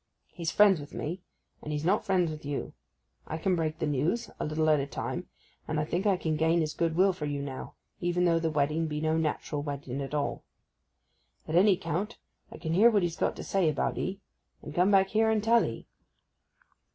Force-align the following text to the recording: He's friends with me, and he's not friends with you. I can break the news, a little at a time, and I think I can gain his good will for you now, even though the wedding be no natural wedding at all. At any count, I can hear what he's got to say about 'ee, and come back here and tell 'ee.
He's 0.33 0.49
friends 0.49 0.79
with 0.79 0.95
me, 0.95 1.21
and 1.61 1.71
he's 1.71 1.85
not 1.85 2.03
friends 2.03 2.31
with 2.31 2.43
you. 2.43 2.73
I 3.27 3.37
can 3.37 3.55
break 3.55 3.77
the 3.77 3.85
news, 3.85 4.31
a 4.39 4.45
little 4.45 4.67
at 4.71 4.79
a 4.79 4.87
time, 4.87 5.29
and 5.67 5.79
I 5.79 5.85
think 5.85 6.07
I 6.07 6.17
can 6.17 6.35
gain 6.37 6.59
his 6.61 6.73
good 6.73 6.95
will 6.95 7.13
for 7.13 7.25
you 7.27 7.39
now, 7.39 7.75
even 7.99 8.25
though 8.25 8.39
the 8.39 8.49
wedding 8.49 8.87
be 8.87 8.99
no 8.99 9.15
natural 9.15 9.61
wedding 9.61 10.01
at 10.01 10.15
all. 10.15 10.43
At 11.47 11.53
any 11.53 11.77
count, 11.77 12.17
I 12.51 12.57
can 12.57 12.73
hear 12.73 12.89
what 12.89 13.03
he's 13.03 13.15
got 13.15 13.35
to 13.35 13.43
say 13.43 13.69
about 13.69 13.95
'ee, 13.95 14.19
and 14.63 14.73
come 14.73 14.89
back 14.89 15.09
here 15.09 15.29
and 15.29 15.43
tell 15.43 15.63
'ee. 15.63 15.85